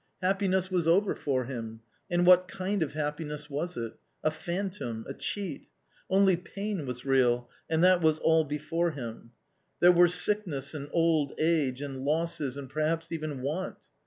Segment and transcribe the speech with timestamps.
[0.19, 3.93] Happiness was over for him; and what kind of happi ness was it?
[4.23, 5.67] A phantom, a cheat.
[6.09, 9.29] Only pain was real, and that was all before him.
[9.79, 13.75] There were sickness and old age, and losses and perhaps even want.